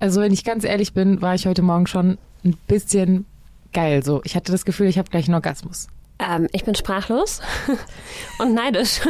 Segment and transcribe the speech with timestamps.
[0.00, 3.26] Also wenn ich ganz ehrlich bin, war ich heute Morgen schon ein bisschen
[3.72, 4.20] geil so.
[4.24, 5.88] Ich hatte das Gefühl, ich habe gleich einen Orgasmus.
[6.18, 7.40] Ähm, ich bin sprachlos
[8.38, 9.00] und neidisch.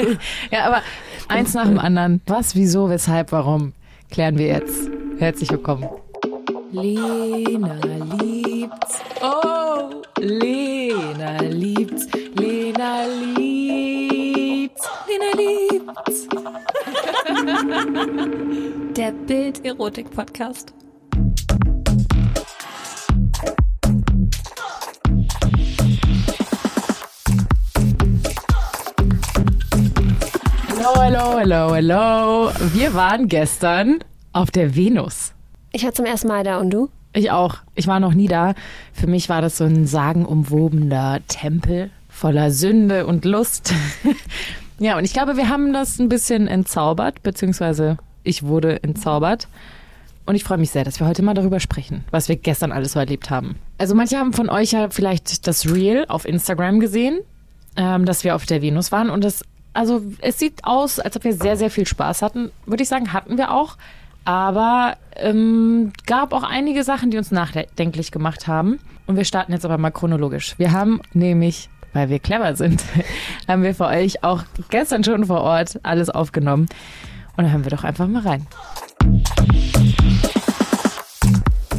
[0.50, 0.82] ja, aber
[1.28, 2.20] eins nach dem anderen.
[2.26, 3.72] Was, wieso, weshalb, warum,
[4.10, 4.88] klären wir jetzt.
[5.18, 5.88] Herzlich willkommen.
[6.72, 7.74] Lena
[8.18, 9.00] liebt's.
[9.22, 12.08] Oh, Lena liebt's.
[12.34, 13.04] Lena
[13.34, 14.03] liebt's.
[15.14, 16.26] Lena liebt's.
[18.96, 20.72] Der Bild-Erotik-Podcast.
[30.68, 32.50] Hello, hello, hello, hello.
[32.72, 34.00] Wir waren gestern
[34.32, 35.32] auf der Venus.
[35.72, 36.88] Ich war zum ersten Mal da und du?
[37.12, 37.58] Ich auch.
[37.74, 38.54] Ich war noch nie da.
[38.92, 43.72] Für mich war das so ein sagenumwobener Tempel voller Sünde und Lust.
[44.78, 49.48] ja, und ich glaube, wir haben das ein bisschen entzaubert, beziehungsweise ich wurde entzaubert.
[50.26, 52.92] Und ich freue mich sehr, dass wir heute mal darüber sprechen, was wir gestern alles
[52.92, 53.56] so erlebt haben.
[53.76, 57.20] Also manche haben von euch ja vielleicht das Reel auf Instagram gesehen,
[57.76, 59.10] ähm, dass wir auf der Venus waren.
[59.10, 62.50] Und das, also es sieht aus, als ob wir sehr, sehr viel Spaß hatten.
[62.64, 63.76] Würde ich sagen, hatten wir auch.
[64.24, 68.78] Aber ähm, gab auch einige Sachen, die uns nachdenklich gemacht haben.
[69.06, 70.54] Und wir starten jetzt aber mal chronologisch.
[70.58, 72.84] Wir haben nämlich, weil wir clever sind,
[73.48, 76.68] haben wir für euch auch gestern schon vor Ort alles aufgenommen.
[77.36, 78.46] Und dann hören wir doch einfach mal rein.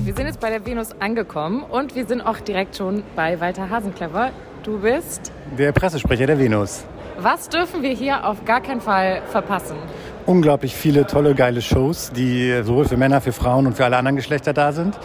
[0.03, 3.69] Wir sind jetzt bei der Venus angekommen und wir sind auch direkt schon bei Walter
[3.69, 4.31] Hasenclever.
[4.63, 6.85] Du bist der Pressesprecher der Venus.
[7.17, 9.77] Was dürfen wir hier auf gar keinen Fall verpassen?
[10.25, 14.15] Unglaublich viele tolle, geile Shows, die sowohl für Männer, für Frauen und für alle anderen
[14.15, 14.97] Geschlechter da sind.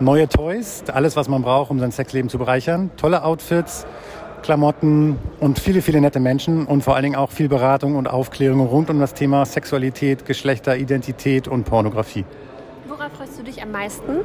[0.00, 2.90] Neue Toys, alles, was man braucht, um sein Sexleben zu bereichern.
[2.96, 3.86] Tolle Outfits,
[4.48, 8.66] Klamotten und viele, viele nette Menschen und vor allen Dingen auch viel Beratung und Aufklärung
[8.66, 12.24] rund um das Thema Sexualität, Geschlechteridentität und Pornografie.
[12.86, 14.24] Worauf freust du dich am meisten?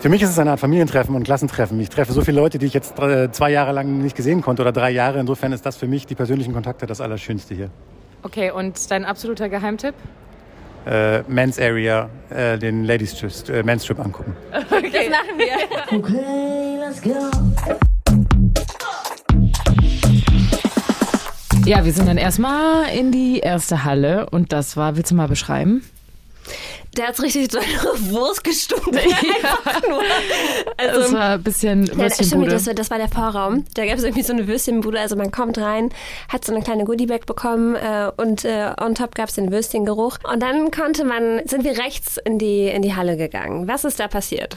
[0.00, 1.80] Für mich ist es eine Art Familientreffen und Klassentreffen.
[1.80, 4.72] Ich treffe so viele Leute, die ich jetzt zwei Jahre lang nicht gesehen konnte oder
[4.72, 5.18] drei Jahre.
[5.18, 7.70] Insofern ist das für mich die persönlichen Kontakte das Allerschönste hier.
[8.24, 9.94] Okay, und dein absoluter Geheimtipp?
[10.84, 14.36] Äh, Men's Area, äh, den Ladies Strip, äh, Men's Strip angucken.
[14.70, 14.90] Okay.
[14.92, 15.98] Das machen wir.
[15.98, 17.88] Okay, let's go.
[21.64, 25.28] Ja, wir sind dann erstmal in die erste Halle und das war, willst du mal
[25.28, 25.84] beschreiben?
[26.96, 27.68] Der hat richtig so eine
[28.10, 28.94] Wurst gestunken.
[28.94, 29.58] Ja.
[30.76, 33.64] Also, das war ein bisschen ja, stimmt, das, das, war der Vorraum.
[33.74, 35.00] Da gab es irgendwie so eine Würstchenbude.
[35.00, 35.90] Also man kommt rein,
[36.28, 40.18] hat so eine kleine Goodiebag bekommen äh, und äh, on top gab es den Würstchengeruch.
[40.30, 43.68] Und dann konnte man, sind wir rechts in die, in die Halle gegangen.
[43.68, 44.56] Was ist da passiert?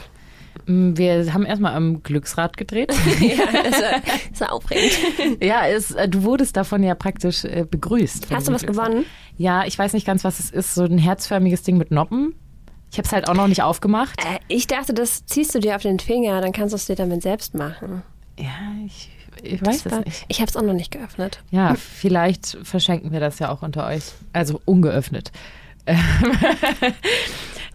[0.66, 2.92] Mm, wir haben erstmal am Glücksrad gedreht.
[3.20, 4.96] ja, das war, das war aufregend.
[5.42, 8.28] ja, es, äh, du wurdest davon ja praktisch äh, begrüßt.
[8.32, 9.04] Hast du was gewonnen?
[9.36, 10.74] Ja, ich weiß nicht ganz, was es ist.
[10.74, 12.34] So ein herzförmiges Ding mit Noppen.
[12.90, 14.18] Ich habe es halt auch noch nicht aufgemacht.
[14.20, 16.96] Äh, ich dachte, das ziehst du dir auf den Finger, dann kannst du es dir
[16.96, 18.02] damit selbst machen.
[18.38, 18.48] Ja,
[18.86, 19.10] ich,
[19.42, 20.24] ich weiß es nicht.
[20.28, 21.42] Ich habe es auch noch nicht geöffnet.
[21.50, 24.04] Ja, vielleicht verschenken wir das ja auch unter euch.
[24.32, 25.32] Also ungeöffnet.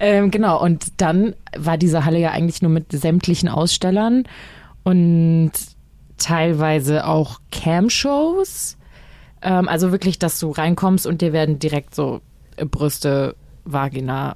[0.01, 4.23] ähm, genau, und dann war diese Halle ja eigentlich nur mit sämtlichen Ausstellern
[4.84, 5.51] und
[6.17, 8.78] teilweise auch Cam-Shows.
[9.44, 12.22] Ähm, also wirklich, dass du reinkommst und dir werden direkt so
[12.57, 14.35] Brüste, Vagina,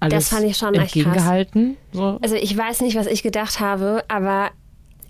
[0.00, 1.76] alles das fand ich schon entgegengehalten.
[1.92, 2.18] So.
[2.22, 4.48] Also ich weiß nicht, was ich gedacht habe, aber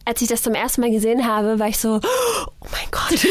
[0.04, 3.26] als ich das zum ersten Mal gesehen habe, war ich so, oh mein Gott.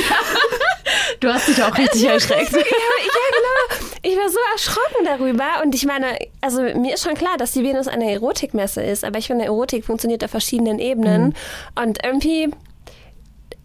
[1.19, 2.51] du hast dich auch richtig erschreckt.
[2.51, 3.89] ja, genau.
[4.01, 5.61] Ich war so erschrocken darüber.
[5.63, 9.17] Und ich meine, also mir ist schon klar, dass die Venus eine Erotikmesse ist, aber
[9.17, 11.23] ich finde, Erotik funktioniert auf verschiedenen Ebenen.
[11.27, 11.33] Mhm.
[11.83, 12.49] Und irgendwie,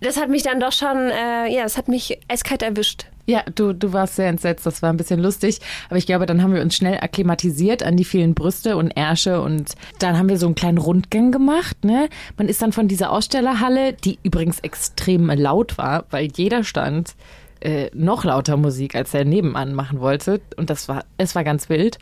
[0.01, 3.07] das hat mich dann doch schon, äh, ja, das hat mich eiskalt erwischt.
[3.27, 5.61] Ja, du, du warst sehr entsetzt, das war ein bisschen lustig.
[5.89, 9.41] Aber ich glaube, dann haben wir uns schnell akklimatisiert an die vielen Brüste und Ärsche
[9.41, 11.85] und dann haben wir so einen kleinen Rundgang gemacht.
[11.85, 12.09] Ne?
[12.37, 17.15] Man ist dann von dieser Ausstellerhalle, die übrigens extrem laut war, weil jeder stand
[17.61, 20.43] äh, noch lauter Musik, als er nebenan machen wollte.
[20.57, 21.99] Und das war, es war ganz wild.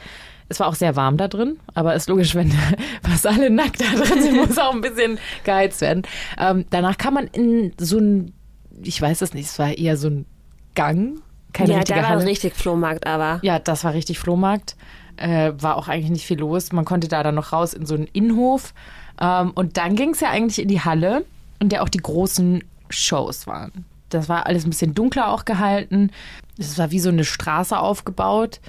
[0.52, 2.52] Es war auch sehr warm da drin, aber ist logisch, wenn
[3.02, 6.02] fast alle nackt da drin sind, muss auch ein bisschen geheizt werden.
[6.38, 8.34] Ähm, danach kann man in so ein,
[8.82, 10.26] ich weiß es nicht, es war eher so ein
[10.74, 11.22] Gang.
[11.54, 12.26] Keine ja, richtige da war Halle.
[12.26, 13.38] richtig Flohmarkt, aber.
[13.40, 14.76] Ja, das war richtig Flohmarkt.
[15.16, 16.70] Äh, war auch eigentlich nicht viel los.
[16.72, 18.74] Man konnte da dann noch raus in so einen Innenhof.
[19.18, 21.24] Ähm, und dann ging es ja eigentlich in die Halle,
[21.60, 23.86] in der auch die großen Shows waren.
[24.10, 26.10] Das war alles ein bisschen dunkler auch gehalten.
[26.58, 28.60] Es war wie so eine Straße aufgebaut.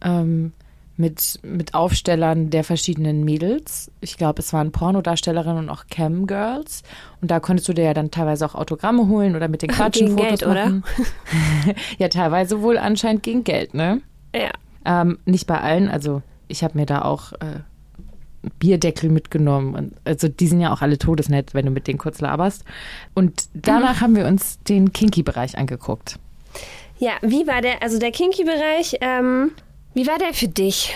[0.00, 0.52] Ähm,
[0.98, 3.90] mit, mit Aufstellern der verschiedenen Mädels.
[4.00, 6.82] Ich glaube, es waren Pornodarstellerinnen und auch Cam-Girls.
[7.20, 10.16] Und da konntest du dir ja dann teilweise auch Autogramme holen oder mit den Quatschen
[10.16, 10.84] gegen Fotos Geld, machen.
[11.64, 11.74] oder?
[11.98, 14.02] ja, teilweise wohl anscheinend gegen Geld, ne?
[14.34, 14.50] Ja.
[14.84, 17.60] Ähm, nicht bei allen, also ich habe mir da auch äh,
[18.58, 19.74] Bierdeckel mitgenommen.
[19.74, 22.64] Und, also die sind ja auch alle todesnett, wenn du mit denen kurz laberst.
[23.14, 24.00] Und danach mhm.
[24.00, 26.18] haben wir uns den Kinky-Bereich angeguckt.
[26.98, 29.52] Ja, wie war der, also der Kinky-Bereich, ähm,
[29.98, 30.94] wie war der für dich?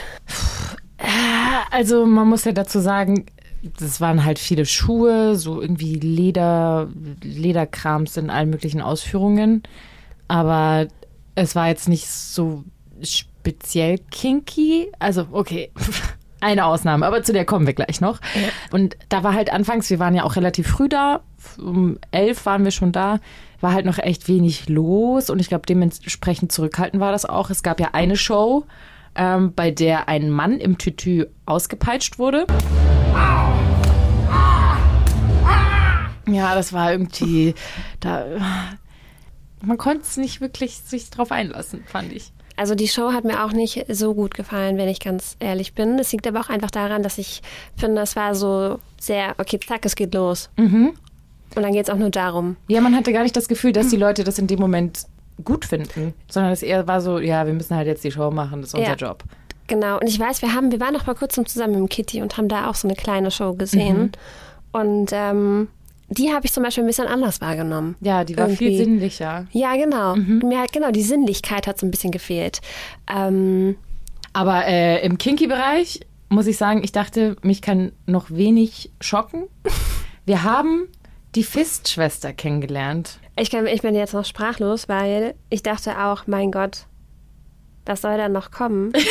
[1.72, 3.26] Also man muss ja dazu sagen,
[3.80, 6.88] das waren halt viele Schuhe, so irgendwie Leder,
[7.20, 9.64] Lederkrams in allen möglichen Ausführungen.
[10.28, 10.86] Aber
[11.34, 12.62] es war jetzt nicht so
[13.02, 14.92] speziell kinky.
[15.00, 15.72] Also, okay,
[16.40, 18.20] eine Ausnahme, aber zu der kommen wir gleich noch.
[18.36, 18.48] Ja.
[18.70, 21.22] Und da war halt anfangs, wir waren ja auch relativ früh da,
[21.58, 23.18] um elf waren wir schon da,
[23.60, 27.50] war halt noch echt wenig los und ich glaube, dementsprechend zurückhaltend war das auch.
[27.50, 28.64] Es gab ja eine Show,
[29.14, 32.46] ähm, bei der ein Mann im Tütü ausgepeitscht wurde.
[36.26, 37.54] Ja, das war irgendwie,
[38.00, 38.24] da,
[39.62, 42.32] man konnte es nicht wirklich sich drauf einlassen, fand ich.
[42.56, 45.96] Also die Show hat mir auch nicht so gut gefallen, wenn ich ganz ehrlich bin.
[45.96, 47.42] Das liegt aber auch einfach daran, dass ich
[47.76, 50.50] finde, es war so sehr, okay, zack, es geht los.
[50.56, 50.92] Mhm.
[51.54, 52.56] Und dann geht es auch nur darum.
[52.68, 55.06] Ja, man hatte gar nicht das Gefühl, dass die Leute das in dem Moment
[55.42, 58.60] gut finden, sondern es eher war so, ja, wir müssen halt jetzt die Show machen,
[58.60, 58.94] das ist unser ja.
[58.94, 59.24] Job.
[59.66, 62.36] Genau, und ich weiß, wir haben, wir waren noch vor kurzem zusammen mit Kitty und
[62.36, 64.02] haben da auch so eine kleine Show gesehen.
[64.02, 64.10] Mhm.
[64.72, 65.68] Und ähm,
[66.08, 67.96] die habe ich zum Beispiel ein bisschen anders wahrgenommen.
[68.00, 68.68] Ja, die war Irgendwie.
[68.68, 69.46] viel sinnlicher.
[69.52, 70.16] Ja, genau.
[70.16, 70.42] Mhm.
[70.44, 72.60] Mir hat, genau, die Sinnlichkeit hat so ein bisschen gefehlt.
[73.10, 73.76] Ähm,
[74.32, 79.44] Aber äh, im Kinky-Bereich muss ich sagen, ich dachte, mich kann noch wenig schocken.
[80.26, 80.88] Wir haben
[81.34, 83.18] die Fist-Schwester kennengelernt.
[83.36, 86.86] Ich, kann, ich bin jetzt noch sprachlos, weil ich dachte auch, mein Gott,
[87.86, 88.92] was soll da noch kommen?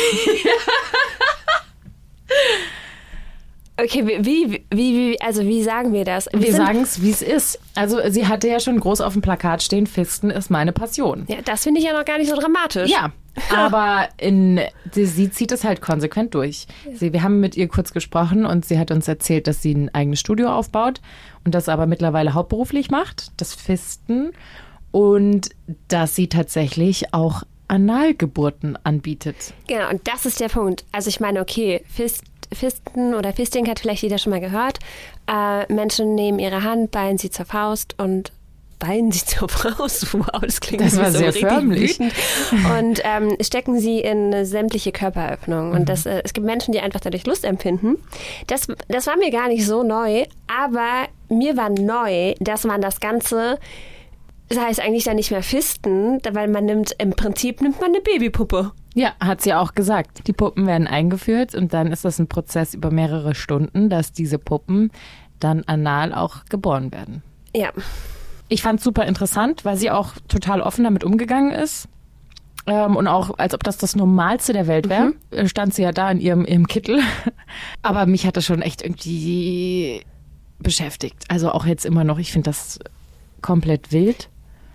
[3.80, 6.28] Okay, wie, wie, wie, also wie sagen wir das?
[6.32, 7.58] Wir, wir sagen es, wie es ist.
[7.74, 11.24] Also sie hatte ja schon groß auf dem Plakat stehen, Fisten ist meine Passion.
[11.26, 12.90] Ja, das finde ich ja noch gar nicht so dramatisch.
[12.90, 13.12] Ja,
[13.54, 14.60] aber in,
[14.92, 16.66] sie, sie zieht es halt konsequent durch.
[16.94, 19.94] Sie, wir haben mit ihr kurz gesprochen und sie hat uns erzählt, dass sie ein
[19.94, 21.00] eigenes Studio aufbaut
[21.44, 24.32] und das aber mittlerweile hauptberuflich macht, das Fisten.
[24.90, 25.48] Und
[25.88, 29.54] dass sie tatsächlich auch Analgeburten anbietet.
[29.66, 30.84] Genau, und das ist der Punkt.
[30.92, 34.78] Also ich meine, okay, Fist Fisten oder Fisting hat vielleicht jeder schon mal gehört.
[35.26, 38.32] Äh, Menschen nehmen ihre Hand, ballen sie zur Faust und
[38.82, 40.12] ballen sie zur Faust.
[40.12, 42.00] Wow, das klingt das war so sehr förmlich.
[42.00, 42.12] Wütend.
[42.50, 45.72] Und ähm, stecken sie in sämtliche Körperöffnungen.
[45.72, 45.84] Und mhm.
[45.86, 47.98] das, äh, es gibt Menschen, die einfach dadurch Lust empfinden.
[48.48, 53.00] Das, das war mir gar nicht so neu, aber mir war neu, dass man das
[53.00, 53.58] Ganze
[54.48, 58.02] das heißt eigentlich dann nicht mehr Fisten, weil man nimmt, im Prinzip nimmt man eine
[58.02, 58.72] Babypuppe.
[58.94, 60.26] Ja, hat sie auch gesagt.
[60.26, 64.38] Die Puppen werden eingeführt und dann ist das ein Prozess über mehrere Stunden, dass diese
[64.38, 64.90] Puppen
[65.40, 67.22] dann anal auch geboren werden.
[67.56, 67.70] Ja.
[68.52, 71.88] Ich fand es super interessant, weil sie auch total offen damit umgegangen ist.
[72.66, 75.48] Ähm, und auch, als ob das das Normalste der Welt wäre, mhm.
[75.48, 77.00] stand sie ja da in ihrem, ihrem Kittel.
[77.82, 80.02] Aber mich hat das schon echt irgendwie
[80.58, 81.24] beschäftigt.
[81.28, 82.18] Also auch jetzt immer noch.
[82.18, 82.78] Ich finde das
[83.40, 84.28] komplett wild.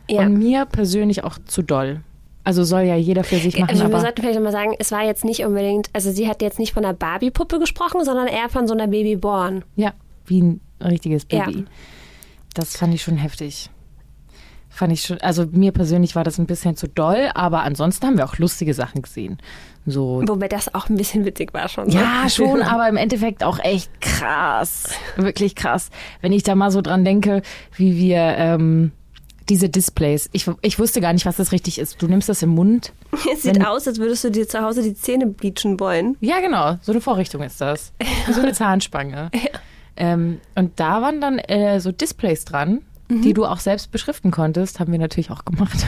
[0.09, 0.21] Ja.
[0.21, 2.01] Und mir persönlich auch zu doll.
[2.43, 3.69] Also soll ja jeder für sich machen.
[3.69, 6.57] Also wir sollten vielleicht mal sagen, es war jetzt nicht unbedingt, also sie hat jetzt
[6.57, 9.63] nicht von einer Barbie-Puppe gesprochen, sondern eher von so einer Babyborn.
[9.75, 9.93] Ja,
[10.25, 11.59] wie ein richtiges Baby.
[11.59, 11.65] Ja.
[12.57, 13.69] Das fand ich schon heftig.
[14.67, 18.17] Fand ich schon, also mir persönlich war das ein bisschen zu doll, aber ansonsten haben
[18.17, 19.37] wir auch lustige Sachen gesehen.
[19.85, 20.23] So.
[20.25, 21.89] Wobei das auch ein bisschen witzig war schon.
[21.89, 22.45] Ja, so.
[22.45, 24.89] schon, aber im Endeffekt auch echt krass.
[25.17, 25.91] Wirklich krass.
[26.21, 27.43] Wenn ich da mal so dran denke,
[27.75, 28.91] wie wir ähm,
[29.49, 30.27] diese Displays.
[30.33, 32.01] Ich, ich wusste gar nicht, was das richtig ist.
[32.01, 32.91] Du nimmst das im Mund.
[33.31, 36.17] Es sieht aus, als würdest du dir zu Hause die Zähne bleachen wollen.
[36.21, 36.77] Ja, genau.
[36.81, 37.93] So eine Vorrichtung ist das.
[38.31, 39.29] so eine Zahnspange.
[39.33, 39.59] Ja.
[39.97, 43.21] Ähm, und da waren dann äh, so Displays dran, mhm.
[43.21, 44.79] die du auch selbst beschriften konntest.
[44.79, 45.85] Haben wir natürlich auch gemacht.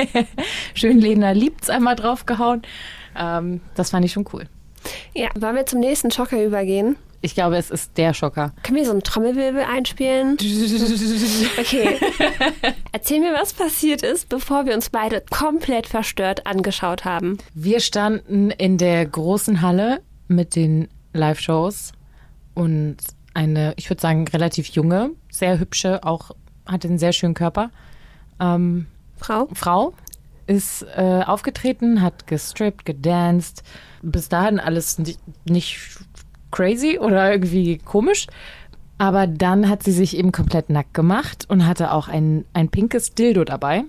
[0.74, 2.62] Schön Lena liebt's einmal draufgehauen.
[3.16, 4.46] Ähm, das fand ich schon cool.
[5.14, 6.96] Ja, wollen wir zum nächsten Schocker übergehen?
[7.22, 8.54] Ich glaube, es ist der Schocker.
[8.62, 10.38] Können wir so einen Trommelwirbel einspielen?
[11.58, 11.98] Okay.
[12.92, 17.38] Erzähl mir, was passiert ist, bevor wir uns beide komplett verstört angeschaut haben.
[17.54, 21.92] Wir standen in der großen Halle mit den Live-Shows
[22.54, 22.96] und
[23.34, 26.32] eine, ich würde sagen, relativ junge, sehr hübsche, auch
[26.66, 27.70] hatte einen sehr schönen Körper.
[28.38, 29.48] Ähm, Frau?
[29.52, 29.92] Frau
[30.46, 33.62] ist äh, aufgetreten, hat gestrippt, gedanced.
[34.02, 35.78] Bis dahin alles nicht, nicht
[36.50, 38.26] crazy oder irgendwie komisch.
[38.98, 43.14] Aber dann hat sie sich eben komplett nackt gemacht und hatte auch ein, ein pinkes
[43.14, 43.84] Dildo dabei.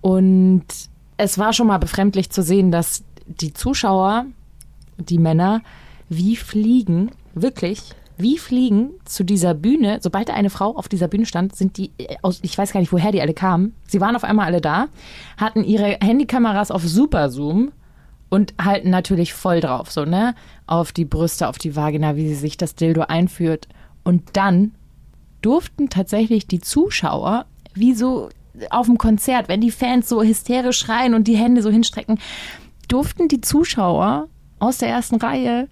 [0.00, 0.64] Und
[1.16, 4.26] es war schon mal befremdlich zu sehen, dass die Zuschauer,
[4.98, 5.62] die Männer,
[6.08, 9.98] wie fliegen, wirklich, wie fliegen zu dieser Bühne.
[10.00, 12.92] Sobald eine Frau auf dieser Bühne stand, sind die äh, aus, ich weiß gar nicht,
[12.92, 13.74] woher die alle kamen.
[13.86, 14.86] Sie waren auf einmal alle da,
[15.36, 17.72] hatten ihre Handykameras auf Superzoom
[18.28, 20.34] und halten natürlich voll drauf, so, ne?
[20.66, 23.68] Auf die Brüste, auf die Vagina, wie sie sich das Dildo einführt.
[24.02, 24.72] Und dann
[25.42, 28.30] durften tatsächlich die Zuschauer, wie so
[28.70, 32.18] auf dem Konzert, wenn die Fans so hysterisch schreien und die Hände so hinstrecken,
[32.88, 35.68] durften die Zuschauer aus der ersten Reihe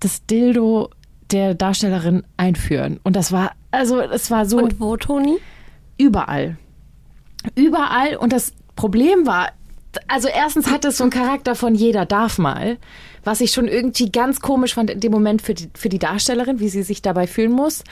[0.00, 0.90] das Dildo
[1.32, 3.00] der Darstellerin einführen.
[3.02, 4.58] Und das war, also es war so.
[4.58, 5.38] Und wo, Toni?
[5.98, 6.56] Überall.
[7.54, 8.16] Überall.
[8.16, 9.50] Und das Problem war,
[10.08, 12.78] also erstens hat es so einen Charakter von jeder darf mal,
[13.24, 16.60] was ich schon irgendwie ganz komisch fand in dem Moment für die, für die Darstellerin,
[16.60, 17.84] wie sie sich dabei fühlen muss.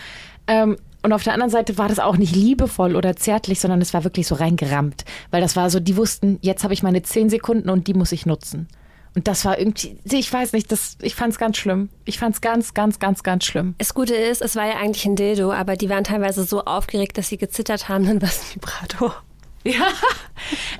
[0.47, 3.95] Ähm, und auf der anderen Seite war das auch nicht liebevoll oder zärtlich, sondern es
[3.95, 5.05] war wirklich so reingerammt.
[5.31, 8.13] Weil das war so, die wussten, jetzt habe ich meine zehn Sekunden und die muss
[8.13, 8.69] ich nutzen.
[9.15, 11.89] Und das war irgendwie, ich weiß nicht, das, ich fand es ganz schlimm.
[12.05, 13.75] Ich fand es ganz, ganz, ganz, ganz schlimm.
[13.79, 17.19] Das Gute ist, es war ja eigentlich ein Dildo, aber die waren teilweise so aufgeregt,
[17.19, 19.15] dass sie gezittert haben, dann war es ein Vibrator.
[19.63, 19.89] Ja,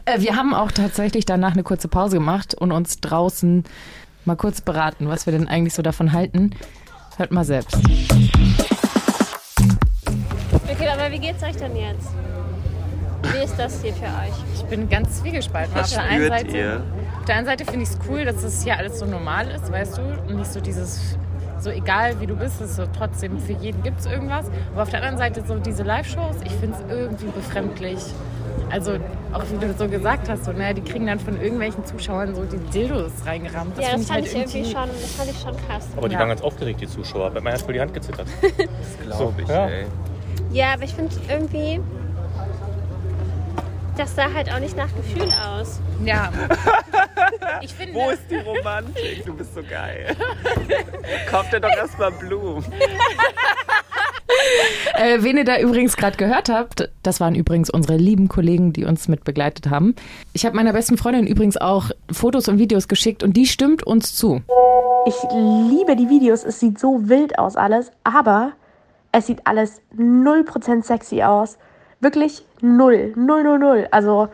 [0.07, 3.65] äh, wir haben auch tatsächlich danach eine kurze Pause gemacht und uns draußen
[4.25, 6.53] mal kurz beraten, was wir denn eigentlich so davon halten.
[7.19, 7.77] Hört mal selbst.
[10.67, 12.09] Okay, aber wie geht's euch denn jetzt?
[13.23, 14.35] Wie ist das hier für euch?
[14.55, 15.75] Ich bin ganz zwiegespalten.
[15.75, 16.83] Was auf der einen spürt Seite, ihr?
[17.19, 19.71] Auf der einen Seite finde ich es cool, dass es hier alles so normal ist,
[19.71, 20.03] weißt du?
[20.03, 21.17] Und nicht so dieses,
[21.61, 24.47] so egal wie du bist, es ist so trotzdem für jeden gibt es irgendwas.
[24.73, 27.99] Aber auf der anderen Seite so diese Live-Shows, ich finde es irgendwie befremdlich.
[28.71, 28.93] Also
[29.33, 32.45] auch wie du so gesagt hast, so, ne, die kriegen dann von irgendwelchen Zuschauern so
[32.45, 33.77] die Dildos reingerammt.
[33.79, 35.87] ja, find das fand halt ich irgendwie schon, das fand ich schon krass.
[35.97, 36.21] Aber die Ja.
[36.21, 37.31] waren ganz aufgeregt, die Zuschauer.
[37.31, 38.27] Bei mir hat voll die Hand gezittert.
[39.07, 39.67] Glaube ich, Ja.
[39.67, 39.87] ey.
[40.53, 41.81] Ja, aber ich finde irgendwie,
[43.97, 45.81] das sah halt auch nicht nach Gefühl aus.
[46.05, 46.31] Ja.
[47.63, 49.25] Ich finde, Wo ist die Romantik?
[49.25, 50.17] Du bist so geil.
[51.31, 52.65] Kauf dir doch erstmal Blumen.
[54.95, 58.85] Äh, wen ihr da übrigens gerade gehört habt, das waren übrigens unsere lieben Kollegen, die
[58.85, 59.95] uns mit begleitet haben.
[60.33, 64.15] Ich habe meiner besten Freundin übrigens auch Fotos und Videos geschickt und die stimmt uns
[64.15, 64.41] zu.
[65.07, 68.53] Ich liebe die Videos, es sieht so wild aus alles, aber
[69.13, 71.59] es sieht alles 0% sexy aus.
[72.01, 73.89] Wirklich null, null, null, null.
[73.91, 74.29] Also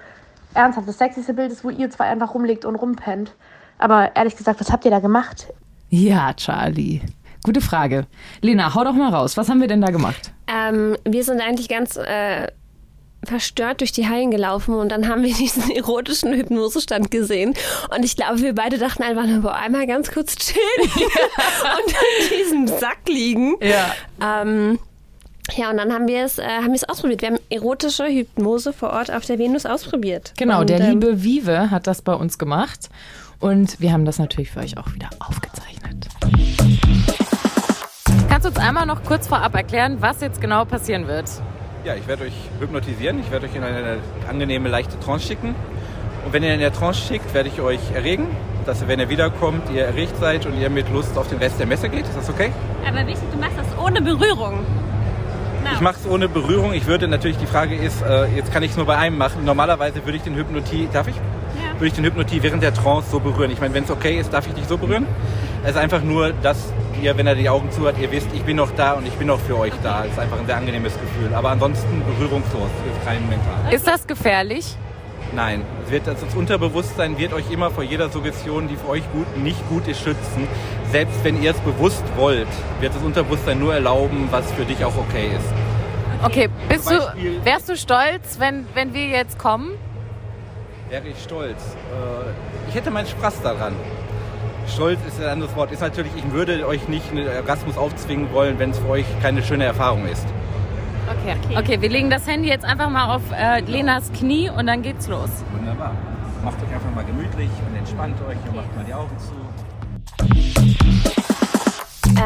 [0.54, 3.32] ernsthaft, das sexyste Bild ist, wo ihr zwei einfach rumlegt und rumpennt.
[3.78, 5.48] Aber ehrlich gesagt, was habt ihr da gemacht?
[5.90, 7.02] Ja, Charlie.
[7.44, 8.06] Gute Frage.
[8.40, 9.36] Lena, hau doch mal raus.
[9.36, 10.32] Was haben wir denn da gemacht?
[10.48, 12.48] Ähm, wir sind eigentlich ganz äh,
[13.24, 17.54] verstört durch die Hallen gelaufen und dann haben wir diesen erotischen Hypnosestand gesehen
[17.94, 22.38] und ich glaube, wir beide dachten einfach nur, boah, einmal ganz kurz chillen und in
[22.38, 23.56] diesem Sack liegen.
[23.60, 23.94] Ja.
[24.42, 24.78] Ähm,
[25.54, 27.22] ja, und dann haben wir es, äh, haben wir es ausprobiert.
[27.22, 30.32] Wir haben erotische Hypnose vor Ort auf der Venus ausprobiert.
[30.36, 32.90] Genau, und, der ähm, liebe Vive hat das bei uns gemacht.
[33.38, 36.08] Und wir haben das natürlich für euch auch wieder aufgezeichnet.
[38.28, 41.28] Kannst du uns einmal noch kurz vorab erklären, was jetzt genau passieren wird?
[41.84, 43.20] Ja, ich werde euch hypnotisieren.
[43.20, 43.98] Ich werde euch in eine
[44.28, 45.54] angenehme, leichte Trance schicken.
[46.24, 48.26] Und wenn ihr in der Trance schickt, werde ich euch erregen,
[48.64, 51.60] dass ihr, wenn ihr wiederkommt, ihr erregt seid und ihr mit Lust auf den Rest
[51.60, 52.02] der Messe geht.
[52.02, 52.50] Ist das okay?
[52.84, 54.64] Aber wichtig, du machst das ohne Berührung.
[55.74, 56.72] Ich mache es ohne Berührung.
[56.72, 59.44] Ich würde natürlich, die Frage ist, äh, jetzt kann ich es nur bei einem machen.
[59.44, 61.16] Normalerweise würde ich den Hypnotie, darf ich?
[61.16, 61.74] Ja.
[61.74, 63.50] Würde ich den Hypnotie während der Trance so berühren.
[63.50, 65.06] Ich meine, wenn es okay ist, darf ich dich so berühren.
[65.64, 68.42] Es ist einfach nur, dass ihr, wenn er die Augen zu hat, ihr wisst, ich
[68.42, 70.04] bin noch da und ich bin noch für euch da.
[70.04, 71.34] Es ist einfach ein sehr angenehmes Gefühl.
[71.34, 73.72] Aber ansonsten berührungslos, ist kein mental.
[73.72, 74.76] Ist das gefährlich?
[75.34, 79.36] Nein, es wird, das Unterbewusstsein wird euch immer vor jeder Suggestion, die für euch gut,
[79.36, 80.46] nicht gut ist, schützen.
[80.90, 82.48] Selbst wenn ihr es bewusst wollt,
[82.80, 85.52] wird das Unterbewusstsein nur erlauben, was für dich auch okay ist.
[86.24, 86.98] Okay, bist du,
[87.44, 89.72] wärst du stolz, wenn, wenn wir jetzt kommen?
[90.88, 91.60] Wäre ich stolz.
[91.60, 93.74] Äh, ich hätte meinen Spaß daran.
[94.72, 95.72] Stolz ist ein anderes Wort.
[95.72, 99.42] Ist natürlich, ich würde euch nicht einen Orgasmus aufzwingen wollen, wenn es für euch keine
[99.42, 100.26] schöne Erfahrung ist.
[101.08, 101.56] Okay.
[101.56, 105.06] okay, wir legen das Handy jetzt einfach mal auf äh, Lenas Knie und dann geht's
[105.06, 105.30] los.
[105.52, 105.94] Wunderbar.
[106.44, 109.32] Macht euch einfach mal gemütlich und entspannt euch und macht mal die Augen zu.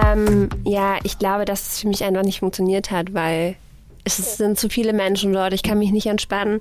[0.06, 3.56] Ähm, ja, ich glaube, dass es für mich einfach nicht funktioniert hat, weil
[4.04, 5.52] es sind zu viele Menschen dort.
[5.52, 6.60] Ich kann mich nicht entspannen.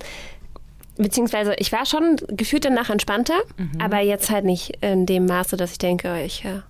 [0.97, 3.39] Beziehungsweise ich war schon gefühlt danach entspannter,
[3.79, 6.63] aber jetzt halt nicht in dem Maße, dass ich denke, ich ja,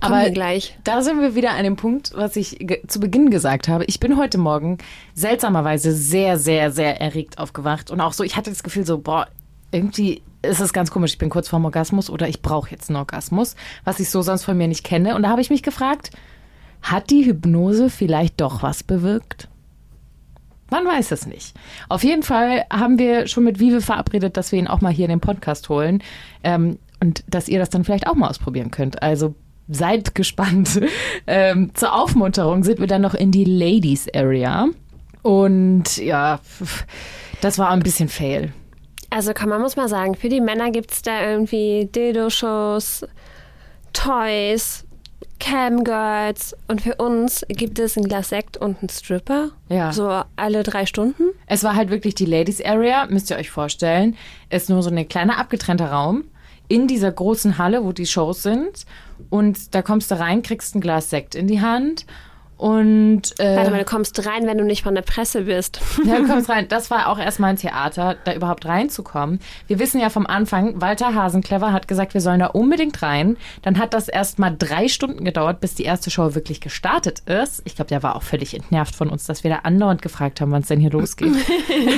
[0.00, 0.78] komm Aber gleich.
[0.84, 3.84] da sind wir wieder an dem Punkt, was ich zu Beginn gesagt habe.
[3.86, 4.78] Ich bin heute Morgen
[5.14, 7.90] seltsamerweise sehr, sehr, sehr erregt aufgewacht.
[7.90, 9.26] Und auch so, ich hatte das Gefühl so, boah,
[9.70, 11.12] irgendwie ist es ganz komisch.
[11.12, 14.44] Ich bin kurz vorm Orgasmus oder ich brauche jetzt einen Orgasmus, was ich so sonst
[14.44, 15.14] von mir nicht kenne.
[15.14, 16.10] Und da habe ich mich gefragt,
[16.82, 19.48] hat die Hypnose vielleicht doch was bewirkt?
[20.70, 21.56] Man weiß es nicht.
[21.88, 25.04] Auf jeden Fall haben wir schon mit Vive verabredet, dass wir ihn auch mal hier
[25.04, 26.02] in den Podcast holen
[26.42, 29.02] ähm, und dass ihr das dann vielleicht auch mal ausprobieren könnt.
[29.02, 29.34] Also
[29.68, 30.80] seid gespannt.
[31.28, 34.68] Ähm, zur Aufmunterung sind wir dann noch in die Ladies Area
[35.22, 36.38] und ja,
[37.40, 38.52] das war ein bisschen fail.
[39.10, 43.04] Also kann man muss mal sagen, für die Männer gibt es da irgendwie Dildo-Shows,
[43.92, 44.84] Toys,
[45.40, 49.50] Camgirls und für uns gibt es ein Glas Sekt und einen Stripper.
[49.68, 49.92] Ja.
[49.92, 51.24] So alle drei Stunden.
[51.46, 54.16] Es war halt wirklich die Ladies Area, müsst ihr euch vorstellen.
[54.48, 56.24] Ist nur so ein kleiner abgetrennter Raum
[56.68, 58.86] in dieser großen Halle, wo die Shows sind.
[59.30, 62.06] Und da kommst du rein, kriegst ein Glas Sekt in die Hand.
[62.56, 65.80] Und äh, Warte mal, du kommst rein, wenn du nicht von der Presse bist.
[66.04, 66.66] Ja, du kommst rein.
[66.68, 69.40] Das war auch erstmal ein Theater, da überhaupt reinzukommen.
[69.66, 73.36] Wir wissen ja vom Anfang, Walter Hasenclever hat gesagt, wir sollen da unbedingt rein.
[73.62, 77.60] Dann hat das erst mal drei Stunden gedauert, bis die erste Show wirklich gestartet ist.
[77.64, 80.50] Ich glaube, der war auch völlig entnervt von uns, dass wir da andauernd gefragt haben,
[80.50, 81.34] wann es denn hier losgeht.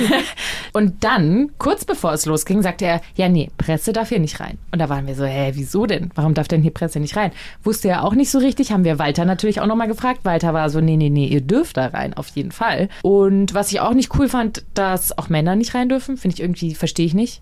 [0.73, 4.57] Und dann, kurz bevor es losging, sagte er, ja, nee, Presse darf hier nicht rein.
[4.71, 6.11] Und da waren wir so, hä, wieso denn?
[6.15, 7.31] Warum darf denn hier Presse nicht rein?
[7.63, 10.25] Wusste er auch nicht so richtig, haben wir Walter natürlich auch nochmal gefragt.
[10.25, 12.89] Walter war so, nee, nee, nee, ihr dürft da rein, auf jeden Fall.
[13.01, 16.41] Und was ich auch nicht cool fand, dass auch Männer nicht rein dürfen, finde ich
[16.41, 17.41] irgendwie, verstehe ich nicht.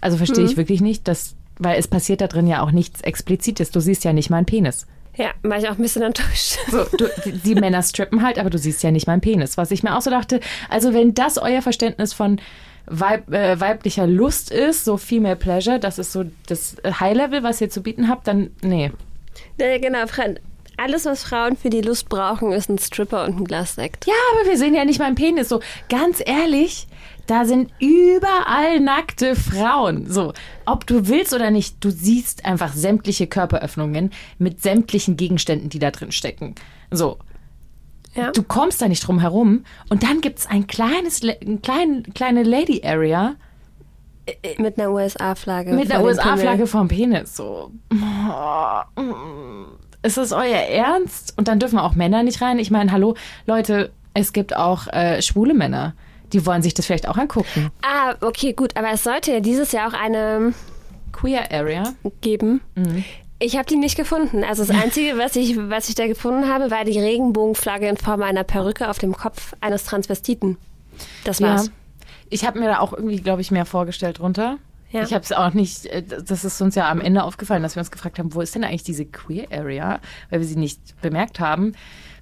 [0.00, 3.70] Also verstehe ich wirklich nicht, dass, weil es passiert da drin ja auch nichts Explizites.
[3.70, 4.86] Du siehst ja nicht meinen Penis.
[5.14, 6.58] Ja, war ich auch ein bisschen enttäuscht.
[6.70, 9.56] So, du, die, die Männer strippen halt, aber du siehst ja nicht meinen Penis.
[9.56, 10.40] Was ich mir auch so dachte,
[10.70, 12.40] also wenn das euer Verständnis von
[12.86, 17.70] Weib, äh, weiblicher Lust ist, so Female Pleasure, das ist so das High-Level, was ihr
[17.70, 18.90] zu bieten habt, dann nee.
[19.60, 20.04] Ja, genau.
[20.76, 24.06] Alles, was Frauen für die Lust brauchen, ist ein Stripper und ein Glas Sekt.
[24.06, 25.48] Ja, aber wir sehen ja nicht meinen Penis.
[25.48, 26.86] So, ganz ehrlich,
[27.26, 30.10] da sind überall nackte Frauen.
[30.10, 30.32] So,
[30.66, 35.90] ob du willst oder nicht, du siehst einfach sämtliche Körperöffnungen mit sämtlichen Gegenständen, die da
[35.90, 36.54] drin stecken.
[36.90, 37.18] So.
[38.14, 38.30] Ja.
[38.32, 39.64] Du kommst da nicht drum herum.
[39.88, 43.36] Und dann gibt's ein kleines, Le- ein klein, kleine Lady Area
[44.58, 45.72] Mit einer USA-Flagge.
[45.72, 47.36] mit einer USA-Flagge vom Penis.
[47.36, 47.70] So.
[50.02, 51.34] Ist das euer Ernst?
[51.36, 52.58] Und dann dürfen auch Männer nicht rein.
[52.58, 53.14] Ich meine, hallo,
[53.46, 55.94] Leute, es gibt auch äh, schwule Männer.
[56.32, 57.70] Die wollen sich das vielleicht auch angucken.
[57.82, 58.76] Ah, okay, gut.
[58.76, 60.54] Aber es sollte ja dieses Jahr auch eine
[61.12, 61.92] Queer Area.
[62.20, 62.60] geben.
[62.74, 63.04] Mhm.
[63.38, 64.44] Ich habe die nicht gefunden.
[64.44, 68.22] Also das Einzige, was ich, was ich da gefunden habe, war die Regenbogenflagge in Form
[68.22, 70.56] einer Perücke auf dem Kopf eines Transvestiten.
[71.24, 71.70] Das war's.
[72.30, 74.58] Ich habe mir da auch irgendwie, glaube ich, mehr vorgestellt drunter.
[74.92, 75.02] Ja.
[75.02, 77.80] Ich habe es auch nicht, äh, das ist uns ja am Ende aufgefallen, dass wir
[77.80, 80.00] uns gefragt haben, wo ist denn eigentlich diese Queer Area,
[80.30, 81.72] weil wir sie nicht bemerkt haben.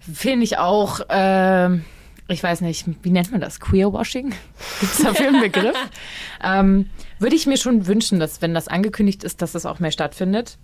[0.01, 1.85] Finde ich auch, ähm,
[2.29, 3.59] ich weiß nicht, wie nennt man das?
[3.59, 4.31] Queerwashing?
[4.81, 5.77] Gibt es dafür einen Begriff?
[6.45, 9.91] ähm, Würde ich mir schon wünschen, dass, wenn das angekündigt ist, dass das auch mehr
[9.91, 10.57] stattfindet.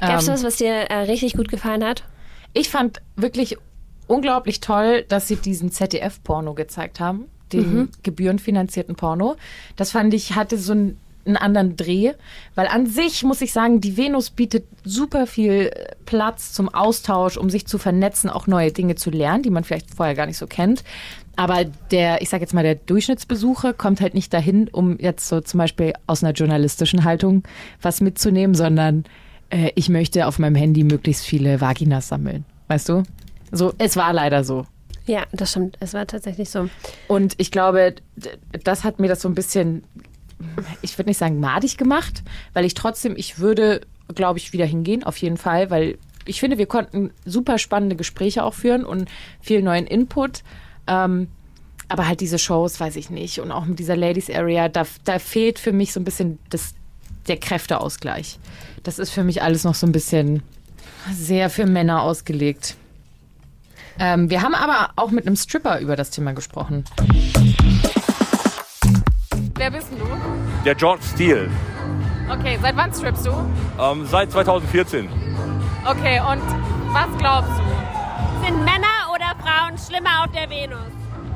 [0.00, 2.04] Gab's Ähm, was, was dir äh, richtig gut gefallen hat?
[2.52, 3.56] Ich fand wirklich
[4.06, 9.36] unglaublich toll, dass sie diesen ZDF-Porno gezeigt haben, den gebührenfinanzierten Porno.
[9.76, 12.12] Das fand ich, hatte so einen, einen anderen Dreh,
[12.54, 17.36] weil an sich muss ich sagen, die Venus bietet super viel äh, Platz zum Austausch,
[17.36, 20.38] um sich zu vernetzen, auch neue Dinge zu lernen, die man vielleicht vorher gar nicht
[20.38, 20.82] so kennt.
[21.36, 25.40] Aber der, ich sage jetzt mal, der Durchschnittsbesucher kommt halt nicht dahin, um jetzt so
[25.40, 27.44] zum Beispiel aus einer journalistischen Haltung
[27.80, 29.04] was mitzunehmen, sondern
[29.50, 32.44] äh, ich möchte auf meinem Handy möglichst viele Vaginas sammeln.
[32.68, 33.02] Weißt du?
[33.52, 34.66] So, es war leider so.
[35.10, 35.76] Ja, das stimmt.
[35.80, 36.70] Es war tatsächlich so.
[37.08, 37.96] Und ich glaube,
[38.62, 39.82] das hat mir das so ein bisschen,
[40.82, 43.80] ich würde nicht sagen madig gemacht, weil ich trotzdem, ich würde,
[44.14, 48.44] glaube ich, wieder hingehen, auf jeden Fall, weil ich finde, wir konnten super spannende Gespräche
[48.44, 49.08] auch führen und
[49.40, 50.44] viel neuen Input.
[50.86, 51.26] Ähm,
[51.88, 53.40] aber halt diese Shows, weiß ich nicht.
[53.40, 56.74] Und auch mit dieser Ladies Area, da, da fehlt für mich so ein bisschen das,
[57.26, 58.38] der Kräfteausgleich.
[58.84, 60.44] Das ist für mich alles noch so ein bisschen
[61.12, 62.76] sehr für Männer ausgelegt.
[64.02, 66.84] Ähm, wir haben aber auch mit einem Stripper über das Thema gesprochen.
[69.56, 69.98] Wer bist du?
[70.64, 71.50] Der George Steele.
[72.30, 73.30] Okay, seit wann strippst du?
[73.78, 75.06] Ähm, seit 2014.
[75.84, 76.42] Okay, und
[76.94, 78.46] was glaubst du?
[78.46, 80.78] Sind Männer oder Frauen schlimmer auf der Venus?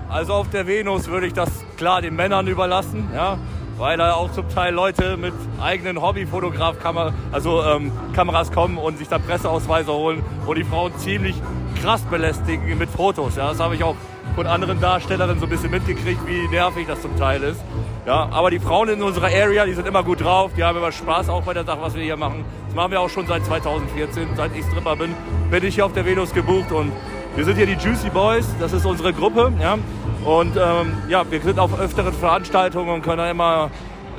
[0.09, 3.37] Also auf der Venus würde ich das klar den Männern überlassen, ja,
[3.77, 9.09] weil da auch zum Teil Leute mit eigenen Hobbyfotografkameras, also ähm, Kameras kommen und sich
[9.09, 11.35] da Presseausweise holen, wo die Frauen ziemlich
[11.85, 13.37] krass belästigen mit Fotos.
[13.37, 13.95] Ja, das habe ich auch
[14.35, 17.61] von anderen Darstellerinnen so ein bisschen mitgekriegt, wie nervig das zum Teil ist.
[18.07, 20.93] Ja, aber die Frauen in unserer Area, die sind immer gut drauf, die haben immer
[20.93, 22.43] Spaß auch bei der Sache, was wir hier machen.
[22.67, 25.15] Das machen wir auch schon seit 2014, seit ich Stripper bin,
[25.51, 26.91] bin ich hier auf der Venus gebucht und
[27.37, 29.77] wir sind hier die Juicy Boys, das ist unsere Gruppe, ja.
[30.25, 33.71] Und ähm, ja, wir sind auf öfteren Veranstaltungen und können da immer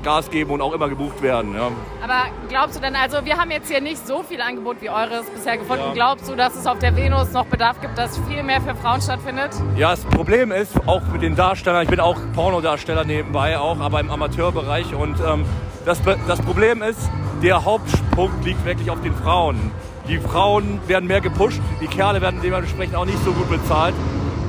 [0.05, 1.55] Gas geben und auch immer gebucht werden.
[1.55, 1.71] Ja.
[2.01, 5.25] Aber glaubst du denn, also wir haben jetzt hier nicht so viel Angebot wie eures
[5.31, 5.83] bisher gefunden.
[5.87, 5.93] Ja.
[5.93, 9.01] Glaubst du, dass es auf der Venus noch Bedarf gibt, dass viel mehr für Frauen
[9.01, 9.51] stattfindet?
[9.75, 13.99] ja, das Problem ist, auch mit den Darstellern, ich bin auch Pornodarsteller nebenbei auch, aber
[13.99, 14.93] im Amateurbereich.
[14.93, 15.43] Und ähm,
[15.85, 17.09] das, das Problem ist,
[17.41, 19.71] der Hauptpunkt liegt wirklich auf den Frauen.
[20.07, 23.95] Die Frauen werden mehr gepusht, die Kerle werden dementsprechend auch nicht so gut bezahlt.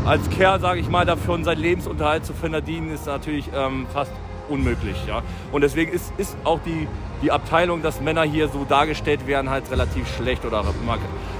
[0.05, 4.13] Als Kerl, sage ich mal, dafür seinen Lebensunterhalt zu verdienen, ist natürlich ähm, fast
[4.49, 4.97] unmöglich.
[5.07, 5.23] Ja?
[5.53, 6.89] Und deswegen ist, ist auch die,
[7.23, 10.45] die Abteilung, dass Männer hier so dargestellt werden, halt relativ schlecht.
[10.45, 10.65] Oder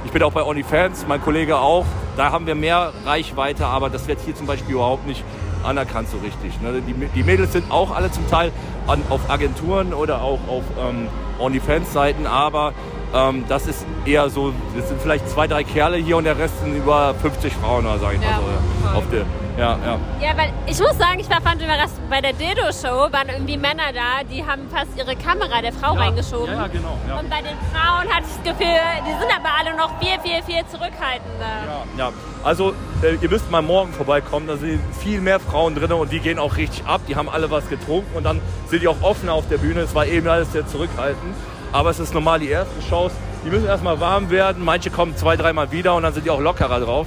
[0.05, 1.87] ich bin auch bei OnlyFans, mein Kollege auch.
[2.17, 5.23] Da haben wir mehr Reichweite, aber das wird hier zum Beispiel überhaupt nicht
[5.65, 6.61] anerkannt so richtig.
[6.61, 6.81] Ne?
[6.87, 8.53] Die, die Mädels sind auch alle zum Teil
[8.87, 12.73] an, auf Agenturen oder auch auf ähm, OnlyFans-Seiten, aber
[13.15, 16.61] ähm, das ist eher so, das sind vielleicht zwei, drei Kerle hier und der Rest
[16.61, 18.41] sind über 50 Frauen, oder sag ich ja, mal
[18.83, 18.99] so.
[18.99, 19.25] Auf der,
[19.57, 19.99] ja, ja.
[20.21, 23.93] Ja, weil ich muss sagen, ich war fand überrascht, bei der Dildo-Show waren irgendwie Männer
[23.95, 26.55] da, die haben fast ihre Kamera der Frau ja, reingeschoben.
[26.55, 26.99] Ja, genau.
[27.09, 27.19] Ja.
[27.19, 30.43] Und bei den Frauen hatte ich das Gefühl, die sind aber alle noch viel, viel,
[30.43, 31.85] viel zurückhaltender.
[31.97, 32.13] Ja, ja.
[32.45, 36.21] also äh, ihr müsst mal morgen vorbeikommen, da sind viel mehr Frauen drin und die
[36.21, 39.33] gehen auch richtig ab, die haben alle was getrunken und dann sind die auch offener
[39.33, 39.81] auf der Bühne.
[39.81, 41.35] Es war eben alles sehr zurückhaltend.
[41.73, 43.13] Aber es ist normal, die ersten Shows,
[43.45, 44.65] die müssen erstmal warm werden.
[44.65, 47.07] Manche kommen zwei, dreimal wieder und dann sind die auch lockerer drauf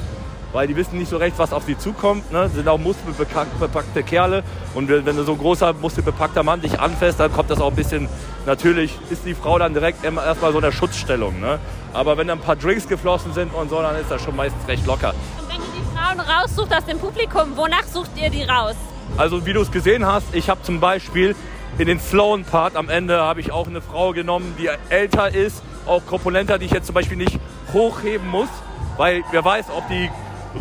[0.53, 2.31] weil die wissen nicht so recht, was auf sie zukommt.
[2.31, 2.49] Ne?
[2.49, 4.43] Sind auch muskelbepackte Kerle.
[4.73, 8.07] Und wenn, so ein großer, muskelbepackter Mann dich anfasst, dann kommt das auch ein bisschen,
[8.45, 11.39] natürlich ist die Frau dann direkt erstmal so in der Schutzstellung.
[11.39, 11.59] Ne?
[11.93, 14.67] Aber wenn dann ein paar Drinks geflossen sind und so, dann ist das schon meistens
[14.67, 15.13] recht locker.
[15.39, 18.75] Und wenn ihr die Frauen raussucht aus dem Publikum, wonach sucht ihr die raus?
[19.17, 21.35] Also wie du es gesehen hast, ich habe zum Beispiel
[21.77, 25.63] in den slowen Part am Ende habe ich auch eine Frau genommen, die älter ist,
[25.85, 27.39] auch korpulenter, die ich jetzt zum Beispiel nicht
[27.73, 28.49] hochheben muss,
[28.97, 30.09] weil wer weiß, ob die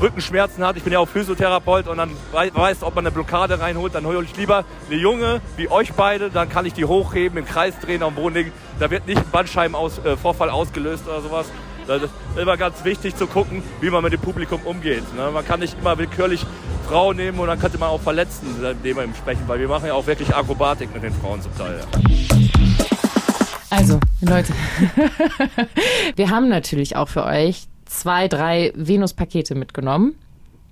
[0.01, 0.77] Rückenschmerzen hat.
[0.77, 4.23] Ich bin ja auch Physiotherapeut und dann weiß, ob man eine Blockade reinholt, dann hole
[4.23, 8.03] ich lieber eine Junge wie euch beide, dann kann ich die hochheben, im Kreis drehen,
[8.03, 8.53] am Boden liegen.
[8.79, 11.47] Da wird nicht ein Bandscheibenvorfall äh, ausgelöst oder sowas.
[11.87, 15.03] Das ist immer ganz wichtig zu gucken, wie man mit dem Publikum umgeht.
[15.17, 15.31] Ne?
[15.33, 16.45] Man kann nicht immer willkürlich
[16.87, 18.47] Frauen nehmen und dann könnte man auch verletzen,
[18.85, 21.81] dementsprechend, weil wir machen ja auch wirklich Akrobatik mit den Frauen zum Teil.
[23.71, 24.53] Also, Leute,
[26.17, 30.15] wir haben natürlich auch für euch zwei, drei Venus-Pakete mitgenommen.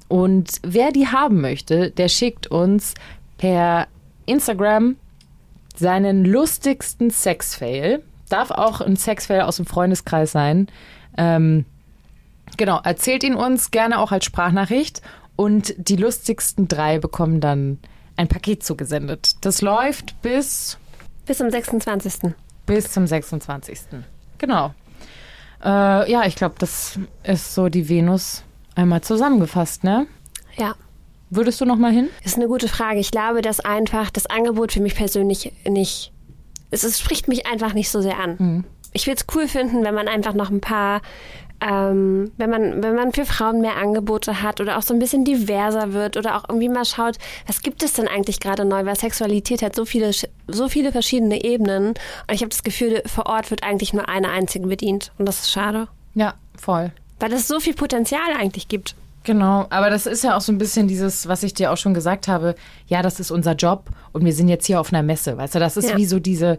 [0.08, 2.94] Und wer die haben möchte, der schickt uns
[3.38, 3.88] per
[4.26, 4.96] Instagram
[5.74, 8.02] seinen lustigsten Sexfail.
[8.28, 10.68] Darf auch ein Sexfail aus dem Freundeskreis sein.
[11.16, 11.64] Ähm,
[12.56, 15.02] genau, erzählt ihn uns gerne auch als Sprachnachricht.
[15.36, 17.78] Und die lustigsten drei bekommen dann
[18.16, 19.44] ein Paket zugesendet.
[19.44, 20.78] Das läuft bis.
[21.26, 22.32] Bis zum 26.
[22.64, 23.80] Bis zum 26.
[24.38, 24.72] Genau.
[25.64, 28.42] Äh, ja, ich glaube, das ist so die Venus
[28.74, 30.06] einmal zusammengefasst, ne?
[30.56, 30.74] Ja.
[31.30, 32.08] Würdest du noch mal hin?
[32.22, 33.00] Das ist eine gute Frage.
[33.00, 36.12] Ich glaube, dass einfach das Angebot für mich persönlich nicht.
[36.70, 38.36] Es, es spricht mich einfach nicht so sehr an.
[38.38, 38.64] Mhm.
[38.96, 41.02] Ich würde es cool finden, wenn man einfach noch ein paar
[41.60, 45.24] ähm, wenn man, wenn man für Frauen mehr Angebote hat oder auch so ein bisschen
[45.24, 48.96] diverser wird oder auch irgendwie mal schaut, was gibt es denn eigentlich gerade neu, weil
[48.96, 50.10] Sexualität hat so viele,
[50.48, 54.30] so viele verschiedene Ebenen und ich habe das Gefühl, vor Ort wird eigentlich nur eine
[54.30, 55.88] einzige bedient und das ist schade.
[56.14, 56.92] Ja, voll.
[57.20, 58.94] Weil es so viel Potenzial eigentlich gibt.
[59.24, 61.94] Genau, aber das ist ja auch so ein bisschen dieses, was ich dir auch schon
[61.94, 62.54] gesagt habe,
[62.86, 65.58] ja, das ist unser Job und wir sind jetzt hier auf einer Messe, weißt du,
[65.58, 65.96] das ist ja.
[65.96, 66.58] wie so diese,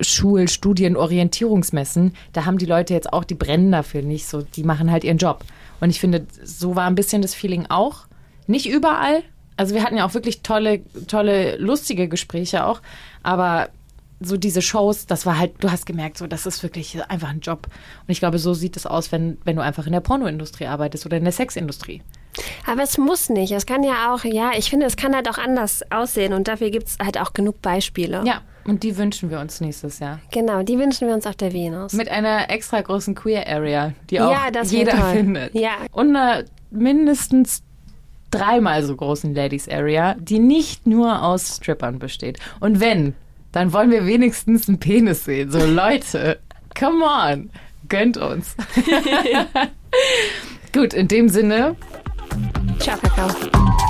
[0.00, 4.64] Schul-, Studien-, Orientierungsmessen, da haben die Leute jetzt auch, die brennen dafür nicht so, die
[4.64, 5.44] machen halt ihren Job.
[5.80, 8.06] Und ich finde, so war ein bisschen das Feeling auch.
[8.46, 9.22] Nicht überall.
[9.56, 12.80] Also wir hatten ja auch wirklich tolle, tolle, lustige Gespräche auch.
[13.22, 13.68] Aber
[14.20, 17.40] so diese Shows, das war halt, du hast gemerkt, so, das ist wirklich einfach ein
[17.40, 17.66] Job.
[17.66, 21.06] Und ich glaube, so sieht es aus, wenn, wenn du einfach in der Pornoindustrie arbeitest
[21.06, 22.02] oder in der Sexindustrie.
[22.66, 23.52] Aber es muss nicht.
[23.52, 26.70] Es kann ja auch, ja, ich finde, es kann halt auch anders aussehen und dafür
[26.70, 28.22] gibt es halt auch genug Beispiele.
[28.24, 30.20] Ja, und die wünschen wir uns nächstes Jahr.
[30.30, 31.94] Genau, die wünschen wir uns auf der Venus.
[31.94, 35.54] Mit einer extra großen Queer Area, die auch ja, jeder findet.
[35.54, 35.70] Ja.
[35.90, 37.62] Und einer mindestens
[38.30, 42.38] dreimal so großen Ladies Area, die nicht nur aus Strippern besteht.
[42.60, 43.14] Und wenn,
[43.52, 45.50] dann wollen wir wenigstens einen Penis sehen.
[45.50, 46.38] So Leute,
[46.78, 47.50] come on,
[47.88, 48.54] gönnt uns.
[50.74, 51.76] Gut, in dem Sinne.
[52.78, 53.87] Tchau, Cacau.